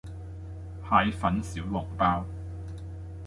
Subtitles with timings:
[0.89, 2.25] 蟹粉小籠包